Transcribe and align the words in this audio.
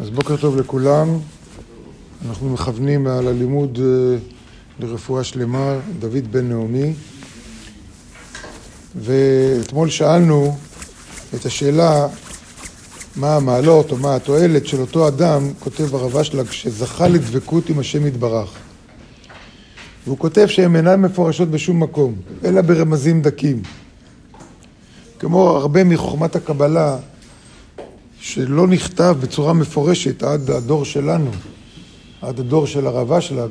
אז 0.00 0.10
בוקר 0.10 0.36
טוב 0.36 0.56
לכולם. 0.56 1.18
אנחנו 2.28 2.50
מכוונים 2.50 3.06
על 3.06 3.28
הלימוד 3.28 3.78
אה, 3.82 4.18
לרפואה 4.80 5.24
שלמה, 5.24 5.74
דוד 5.98 6.32
בן 6.32 6.48
נעמי. 6.48 6.94
ואתמול 8.96 9.90
שאלנו 9.90 10.56
את 11.34 11.46
השאלה 11.46 12.08
מה 13.16 13.36
המעלות 13.36 13.92
או 13.92 13.96
מה 13.96 14.16
התועלת 14.16 14.66
של 14.66 14.80
אותו 14.80 15.08
אדם, 15.08 15.52
כותב 15.60 15.94
הרב 15.94 16.16
אשלג, 16.16 16.50
שזכה 16.50 17.08
לדבקות 17.08 17.68
עם 17.68 17.78
השם 17.78 18.06
יתברך. 18.06 18.50
והוא 20.06 20.18
כותב 20.18 20.46
שהן 20.46 20.76
אינן 20.76 21.00
מפורשות 21.00 21.50
בשום 21.50 21.82
מקום, 21.82 22.14
אלא 22.44 22.60
ברמזים 22.60 23.22
דקים. 23.22 23.62
כמו 25.18 25.48
הרבה 25.48 25.84
מחוכמת 25.84 26.36
הקבלה, 26.36 26.98
שלא 28.26 28.66
נכתב 28.66 29.16
בצורה 29.20 29.52
מפורשת 29.52 30.22
עד 30.22 30.50
הדור 30.50 30.84
שלנו, 30.84 31.30
עד 32.22 32.40
הדור 32.40 32.66
של 32.66 32.86
הרב 32.86 33.12
אשלג, 33.12 33.50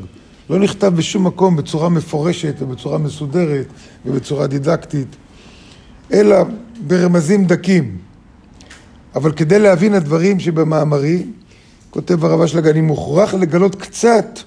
לא 0.49 0.59
נכתב 0.59 0.87
בשום 0.95 1.27
מקום 1.27 1.55
בצורה 1.55 1.89
מפורשת 1.89 2.55
ובצורה 2.59 2.97
מסודרת 2.97 3.65
ובצורה 4.05 4.47
דידקטית, 4.47 5.07
אלא 6.13 6.37
ברמזים 6.87 7.45
דקים. 7.45 7.97
אבל 9.15 9.31
כדי 9.31 9.59
להבין 9.59 9.93
הדברים 9.93 10.39
שבמאמרי, 10.39 11.23
כותב 11.89 12.25
הרב 12.25 12.41
אשלג, 12.41 12.67
אני 12.67 12.81
מוכרח 12.81 13.33
לגלות 13.33 13.75
קצת, 13.75 14.39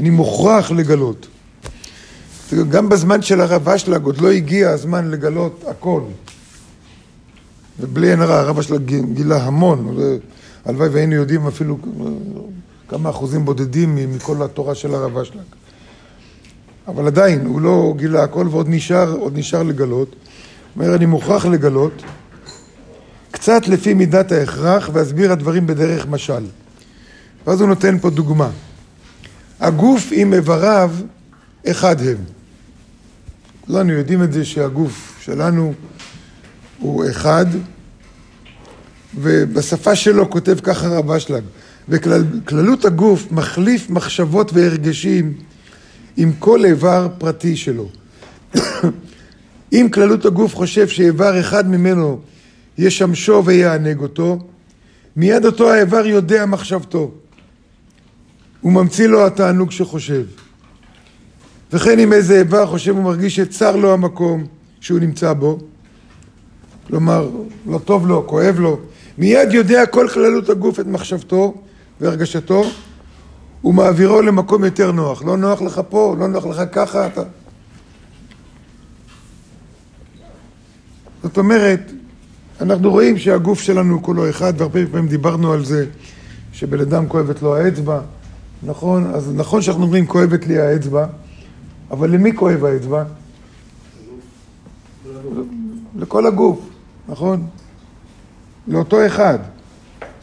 אני 0.00 0.10
מוכרח 0.10 0.70
לגלות. 0.70 1.26
גם 2.68 2.88
בזמן 2.88 3.22
של 3.22 3.40
הרב 3.40 3.68
אשלג 3.68 4.04
עוד 4.04 4.20
לא 4.20 4.30
הגיע 4.30 4.70
הזמן 4.70 5.10
לגלות 5.10 5.64
הכל. 5.68 6.02
ובלי 7.82 8.10
עין 8.10 8.20
הרע, 8.20 8.38
הרב 8.40 8.58
אשלג 8.58 8.94
גילה 9.12 9.42
המון, 9.42 9.96
הלוואי 10.64 10.88
והיינו 10.88 11.14
יודעים 11.14 11.46
אפילו 11.46 11.78
כמה 12.88 13.10
אחוזים 13.10 13.44
בודדים 13.44 13.98
מכל 14.16 14.42
התורה 14.42 14.74
של 14.74 14.94
הרב 14.94 15.18
אשלג. 15.18 15.42
אבל 16.88 17.06
עדיין, 17.06 17.46
הוא 17.46 17.60
לא 17.60 17.94
גילה 17.96 18.22
הכל 18.22 18.46
ועוד 18.50 18.66
נשאר, 18.68 19.12
עוד 19.12 19.38
נשאר 19.38 19.62
לגלות. 19.62 20.08
הוא 20.08 20.84
אומר, 20.84 20.94
אני 20.94 21.06
מוכרח 21.06 21.46
לגלות, 21.46 22.02
קצת 23.30 23.68
לפי 23.68 23.94
מידת 23.94 24.32
ההכרח, 24.32 24.90
ואסביר 24.92 25.32
הדברים 25.32 25.66
בדרך 25.66 26.06
משל. 26.06 26.44
ואז 27.46 27.60
הוא 27.60 27.68
נותן 27.68 27.98
פה 27.98 28.10
דוגמה. 28.10 28.50
הגוף 29.60 30.08
עם 30.12 30.34
איבריו, 30.34 30.90
אחד 31.66 31.96
הם. 32.00 32.16
כולנו 33.66 33.92
יודעים 33.92 34.22
את 34.22 34.32
זה 34.32 34.44
שהגוף 34.44 35.18
שלנו 35.20 35.74
הוא 36.82 37.04
אחד, 37.10 37.46
ובשפה 39.14 39.96
שלו 39.96 40.30
כותב 40.30 40.58
ככה 40.62 40.88
רב 40.88 41.10
אשלג, 41.10 41.42
וכללות 41.88 42.84
הגוף 42.84 43.32
מחליף 43.32 43.90
מחשבות 43.90 44.52
והרגשים 44.52 45.32
עם 46.16 46.32
כל 46.38 46.64
איבר 46.64 47.08
פרטי 47.18 47.56
שלו. 47.56 47.88
אם 49.72 49.88
כללות 49.92 50.24
הגוף 50.24 50.54
חושב 50.54 50.88
שאיבר 50.88 51.40
אחד 51.40 51.70
ממנו 51.70 52.20
ישמשו 52.78 53.42
ויענג 53.44 54.00
אותו, 54.00 54.38
מיד 55.16 55.44
אותו 55.44 55.72
האיבר 55.72 56.06
יודע 56.06 56.46
מחשבתו. 56.46 57.10
הוא 58.60 58.72
ממציא 58.72 59.06
לו 59.06 59.26
התענוג 59.26 59.70
שחושב. 59.70 60.24
וכן 61.72 61.98
אם 61.98 62.12
איזה 62.12 62.38
איבר 62.38 62.66
חושב 62.66 62.96
ומרגיש 62.96 63.36
שצר 63.36 63.76
לו 63.76 63.92
המקום 63.92 64.46
שהוא 64.80 65.00
נמצא 65.00 65.32
בו, 65.32 65.58
כלומר, 66.92 67.28
לא 67.66 67.78
טוב 67.78 68.06
לו, 68.06 68.26
כואב 68.26 68.58
לו, 68.58 68.78
מיד 69.18 69.52
יודע 69.52 69.86
כל 69.86 70.08
כללות 70.14 70.48
הגוף 70.48 70.80
את 70.80 70.86
מחשבתו 70.86 71.54
והרגשתו, 72.00 72.64
ומעבירו 73.64 74.22
למקום 74.22 74.64
יותר 74.64 74.92
נוח. 74.92 75.24
לא 75.24 75.36
נוח 75.36 75.62
לך 75.62 75.80
פה, 75.88 76.16
לא 76.18 76.28
נוח 76.28 76.46
לך 76.46 76.62
ככה, 76.72 77.06
אתה... 77.06 77.22
זאת 81.22 81.38
אומרת, 81.38 81.80
אנחנו 82.60 82.90
רואים 82.90 83.18
שהגוף 83.18 83.60
שלנו 83.60 84.02
כולו 84.02 84.30
אחד, 84.30 84.52
והרבה 84.56 84.86
פעמים 84.86 85.08
דיברנו 85.08 85.52
על 85.52 85.64
זה, 85.64 85.86
שבן 86.52 86.80
אדם 86.80 87.08
כואבת 87.08 87.42
לו 87.42 87.56
האצבע, 87.56 88.00
נכון? 88.62 89.06
אז 89.14 89.32
נכון 89.34 89.62
שאנחנו 89.62 89.82
אומרים 89.82 90.06
כואבת 90.06 90.46
לי 90.46 90.58
האצבע, 90.58 91.06
אבל 91.90 92.10
למי 92.10 92.36
כואב 92.36 92.64
האצבע? 92.64 93.04
לכל 95.96 96.26
הגוף, 96.26 96.71
נכון? 97.08 97.46
לאותו 98.68 99.06
אחד. 99.06 99.38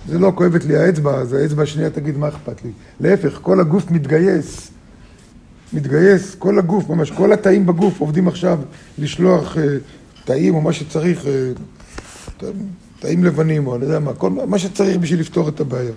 זה 0.08 0.20
לא 0.20 0.32
כואבת 0.36 0.64
לי 0.64 0.78
האצבע, 0.78 1.16
אז 1.16 1.34
האצבע 1.34 1.64
השנייה 1.64 1.90
תגיד 1.90 2.18
מה 2.18 2.28
אכפת 2.28 2.64
לי. 2.66 2.72
להפך, 3.00 3.40
כל 3.42 3.60
הגוף 3.60 3.92
מתגייס. 3.92 4.72
מתגייס, 5.74 6.36
כל 6.36 6.60
הגוף, 6.60 6.90
ממש, 6.90 7.12
כל 7.12 7.34
התאים 7.34 7.66
בגוף 7.66 8.00
עובדים 8.00 8.28
עכשיו 8.28 8.60
לשלוח 8.98 9.56
uh, 9.56 9.60
תאים 10.26 10.56
או 10.56 10.62
מה 10.62 10.74
שצריך, 10.74 11.24
uh, 11.24 12.46
תאים 13.00 13.24
לבנים 13.24 13.68
או 13.68 13.76
אני 13.76 13.86
יודע 13.86 14.00
מה, 14.00 14.14
כל, 14.14 14.30
מה 14.30 14.60
שצריך 14.60 14.98
בשביל 14.98 15.20
לפתור 15.20 15.50
את 15.50 15.60
הבעיה. 15.60 15.92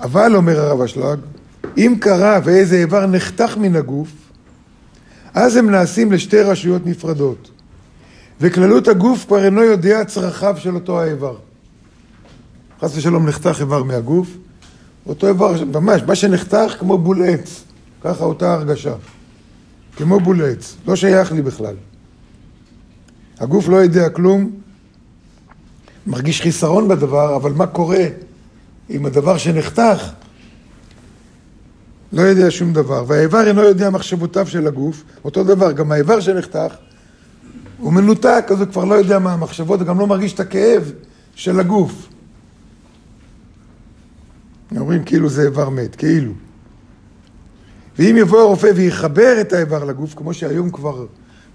אבל, 0.00 0.36
אומר 0.36 0.60
הרב 0.60 0.80
אשלג, 0.80 1.18
אם 1.76 1.94
קרה 2.00 2.40
ואיזה 2.44 2.76
איבר 2.76 3.06
נחתך 3.06 3.56
מן 3.56 3.76
הגוף, 3.76 4.23
אז 5.34 5.56
הם 5.56 5.70
נעשים 5.70 6.12
לשתי 6.12 6.40
רשויות 6.40 6.86
נפרדות. 6.86 7.50
וכללות 8.40 8.88
הגוף 8.88 9.24
כבר 9.26 9.44
אינו 9.44 9.62
יודע 9.62 10.04
צרכיו 10.04 10.54
של 10.58 10.74
אותו 10.74 11.00
האיבר. 11.00 11.36
חס 12.80 12.96
ושלום 12.96 13.28
נחתך 13.28 13.56
איבר 13.60 13.82
מהגוף, 13.82 14.28
אותו 15.06 15.28
איבר, 15.28 15.64
ממש, 15.64 16.02
מה 16.06 16.14
שנחתך 16.14 16.76
כמו 16.78 16.98
בול 16.98 17.22
עץ, 17.28 17.64
ככה 18.02 18.24
אותה 18.24 18.54
הרגשה. 18.54 18.94
כמו 19.96 20.20
בול 20.20 20.44
עץ, 20.44 20.76
לא 20.86 20.96
שייך 20.96 21.32
לי 21.32 21.42
בכלל. 21.42 21.74
הגוף 23.40 23.68
לא 23.68 23.76
יודע 23.76 24.08
כלום, 24.08 24.50
מרגיש 26.06 26.40
חיסרון 26.40 26.88
בדבר, 26.88 27.36
אבל 27.36 27.52
מה 27.52 27.66
קורה 27.66 28.04
עם 28.88 29.06
הדבר 29.06 29.38
שנחתך? 29.38 30.10
לא 32.14 32.22
יודע 32.22 32.50
שום 32.50 32.72
דבר. 32.72 33.04
והאיבר 33.06 33.46
אינו 33.46 33.62
יודע 33.62 33.90
מחשבותיו 33.90 34.46
של 34.46 34.66
הגוף, 34.66 35.02
אותו 35.24 35.44
דבר, 35.44 35.72
גם 35.72 35.92
האיבר 35.92 36.20
שנחתך, 36.20 36.74
הוא 37.78 37.92
מנותק, 37.92 38.44
אז 38.50 38.60
הוא 38.60 38.68
כבר 38.68 38.84
לא 38.84 38.94
יודע 38.94 39.18
מה 39.18 39.32
המחשבות, 39.32 39.80
וגם 39.82 39.98
לא 39.98 40.06
מרגיש 40.06 40.32
את 40.32 40.40
הכאב 40.40 40.92
של 41.34 41.60
הגוף. 41.60 42.08
אומרים 44.76 45.04
כאילו 45.04 45.28
זה 45.28 45.42
איבר 45.42 45.68
מת, 45.68 45.96
כאילו. 45.96 46.32
ואם 47.98 48.16
יבוא 48.16 48.40
הרופא 48.40 48.70
ויחבר 48.76 49.40
את 49.40 49.52
האיבר 49.52 49.84
לגוף, 49.84 50.14
כמו 50.14 50.34
שהיום 50.34 50.70
כבר, 50.70 51.06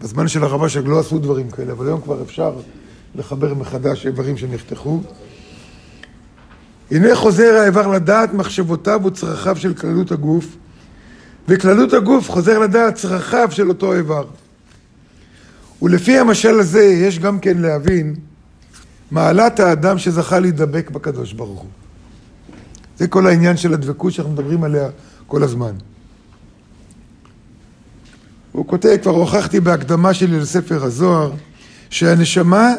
בזמן 0.02 0.28
של 0.28 0.44
הרב 0.44 0.64
אשר 0.64 0.82
לא 0.82 1.00
עשו 1.00 1.20
דברים 1.20 1.52
כאלה, 1.52 1.72
אבל 1.72 1.88
היום 1.88 2.02
כבר 2.02 2.22
אפשר 2.22 2.54
לחבר 3.16 3.54
מחדש 3.54 4.06
איברים 4.06 4.38
שנחתכו. 4.38 5.02
הנה 6.92 7.16
חוזר 7.16 7.58
האיבר 7.62 7.88
לדעת 7.88 8.34
מחשבותיו 8.34 9.02
וצרכיו 9.06 9.56
של 9.56 9.74
כללות 9.74 10.12
הגוף, 10.12 10.46
וכללות 11.48 11.94
הגוף 11.94 12.30
חוזר 12.30 12.60
לדעת 12.60 12.96
צרכיו 12.96 13.48
של 13.52 13.70
אותו 13.70 13.94
איבר. 13.94 14.26
ולפי 15.82 16.18
המשל 16.18 16.60
הזה 16.60 16.84
יש 16.84 17.20
גם 17.20 17.40
כן 17.40 17.58
להבין 17.58 18.16
מעלת 19.12 19.60
האדם 19.60 19.98
שזכה 19.98 20.40
להידבק 20.40 20.90
בקדוש 20.90 21.34
ברוך 21.34 21.60
הוא. 21.60 21.70
זה 22.98 23.08
כל 23.08 23.28
העניין 23.28 23.58
של 23.58 23.74
הדבקות 23.74 24.14
שאנחנו 24.14 24.34
מדברים 24.34 24.64
עליה 24.64 24.90
כל 25.28 25.44
הזמן. 25.44 25.74
הוא 28.52 28.68
כותב, 28.68 28.98
כבר 29.02 29.12
הוכחתי 29.12 29.60
בהקדמה 29.60 30.14
שלי 30.14 30.40
לספר 30.40 30.84
הזוהר, 30.84 31.32
שהנשמה 31.90 32.74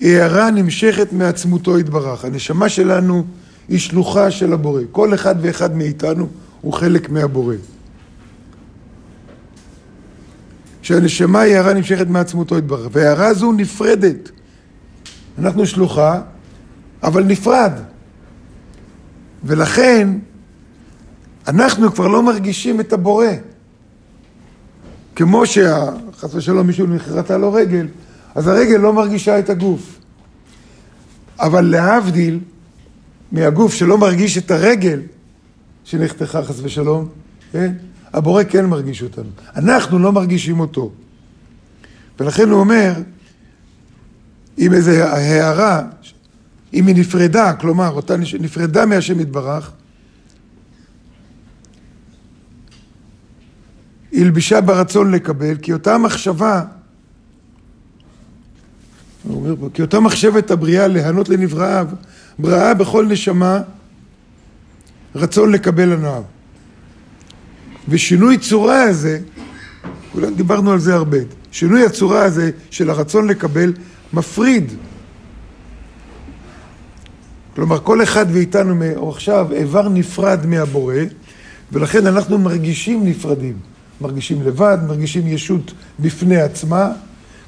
הערה 0.00 0.50
נמשכת 0.50 1.12
מעצמותו 1.12 1.78
יתברך. 1.78 2.24
הנשמה 2.24 2.68
שלנו 2.68 3.24
היא 3.68 3.78
שלוחה 3.78 4.30
של 4.30 4.52
הבורא. 4.52 4.82
כל 4.92 5.14
אחד 5.14 5.34
ואחד 5.40 5.76
מאיתנו 5.76 6.28
הוא 6.60 6.72
חלק 6.72 7.10
מהבורא. 7.10 7.54
שהנשמה 10.82 11.40
היא 11.40 11.54
הערה 11.54 11.72
נמשכת 11.72 12.06
מעצמותו 12.06 12.58
יתברך, 12.58 12.88
והערה 12.92 13.26
הזו 13.26 13.52
נפרדת. 13.52 14.30
אנחנו 15.38 15.66
שלוחה, 15.66 16.20
אבל 17.02 17.24
נפרד. 17.24 17.72
ולכן, 19.44 20.08
אנחנו 21.48 21.92
כבר 21.92 22.08
לא 22.08 22.22
מרגישים 22.22 22.80
את 22.80 22.92
הבורא. 22.92 23.26
כמו 25.16 25.46
שחס 25.46 26.34
ושלום 26.34 26.66
מישהו 26.66 26.86
נחרטה 26.86 27.38
לו 27.38 27.52
רגל, 27.52 27.86
אז 28.34 28.48
הרגל 28.48 28.76
לא 28.76 28.92
מרגישה 28.92 29.38
את 29.38 29.50
הגוף. 29.50 29.98
אבל 31.40 31.60
להבדיל 31.64 32.40
מהגוף 33.32 33.74
שלא 33.74 33.98
מרגיש 33.98 34.38
את 34.38 34.50
הרגל 34.50 35.00
שנחתכה 35.84 36.42
חס 36.42 36.60
ושלום, 36.62 37.08
כן? 37.52 37.72
הבורא 38.12 38.42
כן 38.44 38.66
מרגיש 38.66 39.02
אותנו. 39.02 39.30
אנחנו 39.56 39.98
לא 39.98 40.12
מרגישים 40.12 40.60
אותו. 40.60 40.92
ולכן 42.20 42.48
הוא 42.48 42.60
אומר, 42.60 42.92
עם 44.56 44.72
איזו 44.72 44.90
הערה, 44.90 45.82
אם 46.74 46.86
היא 46.86 46.96
נפרדה, 46.96 47.52
כלומר, 47.52 47.90
אותה 47.90 48.14
נפרדה 48.40 48.86
מהשם 48.86 49.20
יתברך, 49.20 49.72
הלבישה 54.12 54.60
ברצון 54.60 55.10
לקבל, 55.10 55.56
כי 55.56 55.72
אותה 55.72 55.98
מחשבה, 55.98 56.64
הוא 59.22 59.36
אומר 59.36 59.56
פה, 59.60 59.68
כי 59.74 59.82
אותה 59.82 60.00
מחשבת 60.00 60.50
הבריאה 60.50 60.86
להיענות 60.88 61.28
לנבראיו, 61.28 61.86
בראה 62.38 62.74
בכל 62.74 63.06
נשמה 63.06 63.60
רצון 65.14 65.52
לקבל 65.52 65.92
הנאה. 65.92 66.20
ושינוי 67.88 68.38
צורה 68.38 68.82
הזה, 68.82 69.18
כולנו 70.12 70.36
דיברנו 70.36 70.72
על 70.72 70.78
זה 70.78 70.94
הרבה, 70.94 71.18
שינוי 71.52 71.86
הצורה 71.86 72.22
הזה 72.24 72.50
של 72.70 72.90
הרצון 72.90 73.28
לקבל 73.28 73.72
מפריד. 74.12 74.72
כלומר, 77.54 77.78
כל 77.78 78.02
אחד 78.02 78.30
מאיתנו 78.30 78.84
הוא 78.96 79.10
עכשיו 79.10 79.52
איבר 79.52 79.88
נפרד 79.88 80.46
מהבורא, 80.46 80.94
ולכן 81.72 82.06
אנחנו 82.06 82.38
מרגישים 82.38 83.04
נפרדים. 83.06 83.56
מרגישים 84.00 84.42
לבד, 84.42 84.78
מרגישים 84.86 85.26
ישות 85.26 85.72
בפני 86.00 86.40
עצמה, 86.40 86.92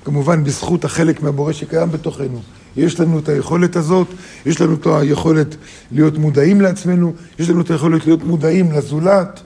כמובן 0.05 0.45
בזכות 0.45 0.85
החלק 0.85 1.23
מהבורא 1.23 1.53
שקיים 1.53 1.91
בתוכנו. 1.91 2.41
יש 2.77 3.01
לנו 3.01 3.19
את 3.19 3.29
היכולת 3.29 3.77
הזאת, 3.77 4.07
יש 4.47 4.61
לנו 4.61 4.75
את 4.75 4.87
היכולת 4.87 5.57
להיות 5.93 6.19
מודעים 6.19 6.61
לעצמנו, 6.61 7.13
יש 7.39 7.51
לנו 7.51 7.61
את 7.61 7.71
היכולת 7.71 8.07
להיות 8.07 8.23
מודעים 8.23 8.73
לזולת, 8.73 9.41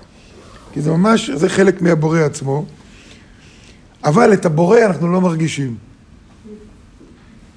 כי 0.72 0.82
זה 0.82 0.90
ממש, 0.90 1.30
זה 1.30 1.48
חלק 1.48 1.82
מהבורא 1.82 2.18
עצמו. 2.18 2.64
אבל 4.04 4.32
את 4.32 4.46
הבורא 4.46 4.78
אנחנו 4.86 5.12
לא 5.12 5.20
מרגישים. 5.20 5.74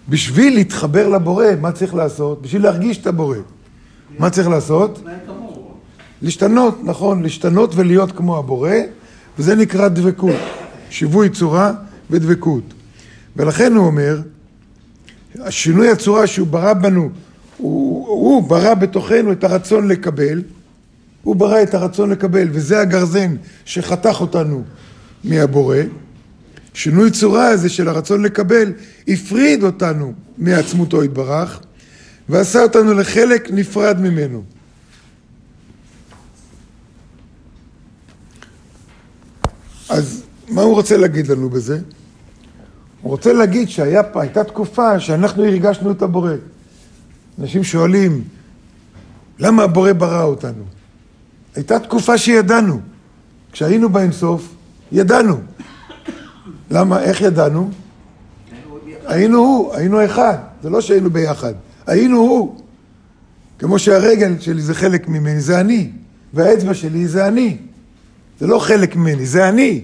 בשביל 0.10 0.54
להתחבר 0.54 1.10
לבורא, 1.10 1.46
מה 1.62 1.72
צריך 1.72 1.94
לעשות? 1.94 2.42
בשביל 2.42 2.64
להרגיש 2.64 2.98
את 2.98 3.08
הבורא. 3.08 3.38
מה 4.20 4.30
צריך 4.30 4.48
לעשות? 4.48 5.04
להשתנות, 6.22 6.80
נכון, 6.84 7.24
להשתנות 7.24 7.76
ולהיות 7.76 8.12
כמו 8.12 8.38
הבורא, 8.38 8.72
וזה 9.40 9.56
נקרא 9.56 9.88
דבקות. 9.88 10.36
שיווי 10.90 11.30
צורה 11.30 11.72
ודבקות. 12.10 12.64
ולכן 13.36 13.76
הוא 13.76 13.86
אומר, 13.86 14.22
השינוי 15.40 15.90
הצורה 15.90 16.28
שהוא 16.28 16.48
ברא 16.48 16.74
בנו, 16.74 17.10
הוא, 17.58 18.08
הוא 18.08 18.44
ברא 18.44 18.74
בתוכנו 18.74 19.32
את 19.32 19.44
הרצון 19.44 19.88
לקבל, 19.88 20.42
הוא 21.24 21.36
ברא 21.36 21.64
את 21.64 21.74
הרצון 21.74 22.10
לקבל, 22.10 22.48
וזה 22.52 22.82
הגרזן 22.82 23.36
שחתך 23.66 24.22
אותנו 24.22 24.64
מהבורא. 25.24 25.78
שינוי 26.74 27.12
צורה 27.12 27.48
הזה 27.48 27.70
של 27.70 27.88
הרצון 27.88 28.22
לקבל 28.22 28.74
הפריד 29.08 29.64
אותנו 29.64 30.14
מעצמותו 30.38 31.04
יתברך 31.04 31.60
ועשה 32.30 32.64
אותנו 32.64 32.94
לחלק 32.94 33.52
נפרד 33.52 34.00
ממנו. 34.00 34.44
אז 39.90 40.24
מה 40.50 40.62
הוא 40.62 40.76
רוצה 40.76 40.98
להגיד 40.98 41.28
לנו 41.28 41.50
בזה? 41.50 41.80
רוצה 43.20 43.34
להגיד 43.34 43.70
שהייתה 43.70 44.44
תקופה 44.44 45.00
שאנחנו 45.00 45.46
הרגשנו 45.46 45.92
את 45.92 46.02
הבורא. 46.02 46.32
אנשים 47.42 47.64
שואלים, 47.64 48.24
למה 49.40 49.64
הבורא 49.64 49.94
ברא 49.94 50.24
אותנו? 50.24 50.64
הייתה 51.56 51.80
תקופה 51.80 52.18
שידענו. 52.18 52.80
כשהיינו 53.52 53.90
באינסוף, 53.90 54.56
ידענו. 54.92 55.38
למה? 56.72 57.02
איך 57.02 57.22
ידענו? 57.22 57.70
היינו 59.06 59.38
הוא, 59.38 59.74
היינו 59.74 60.06
אחד. 60.06 60.38
זה 60.64 60.70
לא 60.70 60.82
שהיינו 60.82 61.10
ביחד. 61.10 61.54
היינו 61.88 62.18
הוא. 62.18 62.62
כמו 63.60 63.80
שהרגל 63.80 64.40
שלי 64.40 64.62
זה 64.62 64.74
חלק 64.74 65.08
ממני, 65.08 65.42
זה 65.42 65.60
אני. 65.60 65.92
והאצבע 66.34 66.74
שלי 66.74 67.08
זה 67.08 67.28
אני. 67.28 67.58
זה 68.40 68.48
לא 68.48 68.60
חלק 68.60 68.96
ממני, 68.96 69.26
זה 69.26 69.50
אני. 69.50 69.82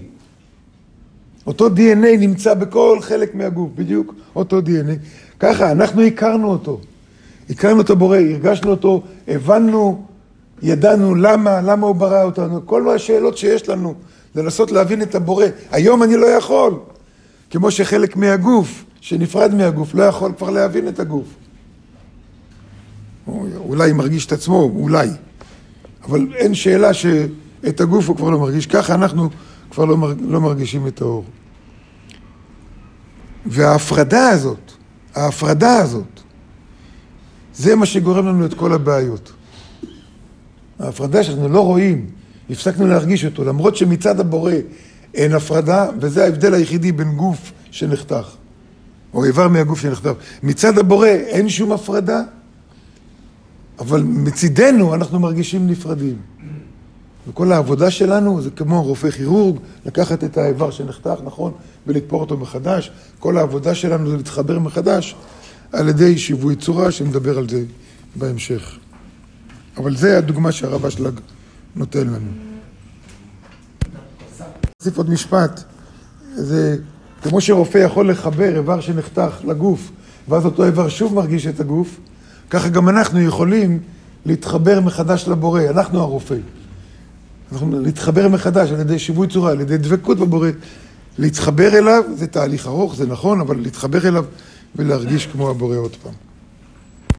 אותו 1.46 1.66
DNA 1.66 2.18
נמצא 2.18 2.54
בכל 2.54 2.98
חלק 3.00 3.34
מהגוף, 3.34 3.70
בדיוק 3.74 4.14
אותו 4.36 4.58
DNA. 4.58 4.96
ככה, 5.40 5.72
אנחנו 5.72 6.02
הכרנו 6.02 6.50
אותו. 6.50 6.80
הכרנו 7.50 7.80
את 7.80 7.90
הבורא, 7.90 8.16
הרגשנו 8.16 8.70
אותו, 8.70 9.02
הבנו, 9.28 10.04
ידענו 10.62 11.14
למה, 11.14 11.60
למה 11.60 11.86
הוא 11.86 11.94
ברא 11.94 12.22
אותנו. 12.22 12.66
כל 12.66 12.90
השאלות 12.90 13.38
שיש 13.38 13.68
לנו, 13.68 13.94
לנסות 14.34 14.72
להבין 14.72 15.02
את 15.02 15.14
הבורא. 15.14 15.46
היום 15.70 16.02
אני 16.02 16.16
לא 16.16 16.26
יכול. 16.26 16.74
כמו 17.50 17.70
שחלק 17.70 18.16
מהגוף, 18.16 18.84
שנפרד 19.00 19.54
מהגוף, 19.54 19.94
לא 19.94 20.02
יכול 20.02 20.32
כבר 20.38 20.50
להבין 20.50 20.88
את 20.88 21.00
הגוף. 21.00 21.26
אולי 23.56 23.92
מרגיש 23.92 24.26
את 24.26 24.32
עצמו, 24.32 24.70
אולי. 24.76 25.08
אבל 26.04 26.26
אין 26.34 26.54
שאלה 26.54 26.94
שאת 26.94 27.80
הגוף 27.80 28.08
הוא 28.08 28.16
כבר 28.16 28.30
לא 28.30 28.38
מרגיש. 28.38 28.66
ככה 28.66 28.94
אנחנו 28.94 29.28
כבר 29.76 29.84
לא, 29.84 29.96
מרג... 29.96 30.16
לא 30.20 30.40
מרגישים 30.40 30.86
את 30.86 31.00
האור. 31.00 31.24
וההפרדה 33.46 34.28
הזאת, 34.28 34.72
ההפרדה 35.14 35.76
הזאת, 35.76 36.20
זה 37.54 37.76
מה 37.76 37.86
שגורם 37.86 38.26
לנו 38.26 38.46
את 38.46 38.54
כל 38.54 38.72
הבעיות. 38.72 39.32
ההפרדה 40.78 41.24
שאנחנו 41.24 41.48
לא 41.48 41.60
רואים, 41.60 42.06
הפסקנו 42.50 42.86
להרגיש 42.86 43.24
אותו, 43.24 43.44
למרות 43.44 43.76
שמצד 43.76 44.20
הבורא 44.20 44.52
אין 45.14 45.32
הפרדה, 45.32 45.86
וזה 46.00 46.24
ההבדל 46.24 46.54
היחידי 46.54 46.92
בין 46.92 47.16
גוף 47.16 47.52
שנחתך, 47.70 48.26
או 49.14 49.24
איבר 49.24 49.48
מהגוף 49.48 49.80
שנחתך. 49.80 50.10
מצד 50.42 50.78
הבורא 50.78 51.08
אין 51.08 51.48
שום 51.48 51.72
הפרדה, 51.72 52.20
אבל 53.78 54.02
מצידנו 54.02 54.94
אנחנו 54.94 55.20
מרגישים 55.20 55.66
נפרדים. 55.66 56.16
וכל 57.28 57.52
העבודה 57.52 57.90
שלנו 57.90 58.42
זה 58.42 58.50
כמו 58.50 58.82
רופא 58.82 59.10
כירורג, 59.10 59.56
לקחת 59.86 60.24
את 60.24 60.38
האיבר 60.38 60.70
שנחתך, 60.70 61.20
נכון, 61.24 61.52
ולתפור 61.86 62.20
אותו 62.20 62.36
מחדש. 62.36 62.90
כל 63.18 63.38
העבודה 63.38 63.74
שלנו 63.74 64.10
זה 64.10 64.16
להתחבר 64.16 64.58
מחדש 64.58 65.16
על 65.72 65.88
ידי 65.88 66.18
שיווי 66.18 66.56
צורה, 66.56 66.90
שנדבר 66.90 67.38
על 67.38 67.48
זה 67.48 67.64
בהמשך. 68.16 68.76
אבל 69.76 69.96
זה 69.96 70.18
הדוגמה 70.18 70.52
שהרב 70.52 70.86
אשלג 70.86 71.20
נותן 71.76 72.06
לנו. 72.06 72.30
אוסיף 74.80 74.98
עוד 74.98 75.10
משפט, 75.10 75.62
זה 76.34 76.76
כמו 77.22 77.40
שרופא 77.40 77.78
יכול 77.78 78.10
לחבר 78.10 78.56
איבר 78.56 78.80
שנחתך 78.80 79.32
לגוף, 79.44 79.90
ואז 80.28 80.44
אותו 80.44 80.64
איבר 80.64 80.88
שוב 80.88 81.14
מרגיש 81.14 81.46
את 81.46 81.60
הגוף, 81.60 82.00
ככה 82.50 82.68
גם 82.68 82.88
אנחנו 82.88 83.20
יכולים 83.20 83.78
להתחבר 84.26 84.80
מחדש 84.80 85.28
לבורא, 85.28 85.62
אנחנו 85.70 86.00
הרופא. 86.00 86.36
אנחנו 87.52 87.80
להתחבר 87.80 88.28
מחדש 88.28 88.70
על 88.72 88.80
ידי 88.80 88.98
שיווי 88.98 89.28
צורה, 89.28 89.50
על 89.50 89.60
ידי 89.60 89.76
דבקות 89.78 90.18
בבורא. 90.18 90.48
להתחבר 91.18 91.78
אליו 91.78 92.02
זה 92.14 92.26
תהליך 92.26 92.66
ארוך, 92.66 92.96
זה 92.96 93.06
נכון, 93.06 93.40
אבל 93.40 93.60
להתחבר 93.60 94.08
אליו 94.08 94.24
ולהרגיש 94.76 95.26
כמו 95.26 95.50
הבורא 95.50 95.76
עוד 95.76 95.96
פעם. 96.02 96.25